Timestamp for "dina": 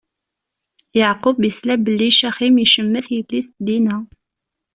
3.65-3.97